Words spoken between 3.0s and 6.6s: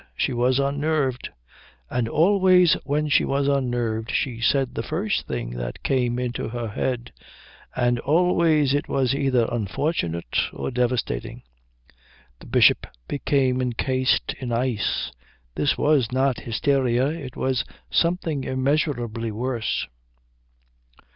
she was unnerved she said the first thing that came into